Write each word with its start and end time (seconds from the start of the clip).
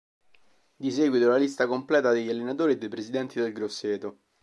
Di 0.75 0.89
seguito 0.91 1.27
la 1.29 1.37
lista 1.37 1.67
completa 1.67 2.09
degli 2.11 2.27
allenatori 2.27 2.71
e 2.71 2.77
dei 2.79 2.89
presidenti 2.89 3.39
del 3.39 3.53
Grosseto. 3.53 4.17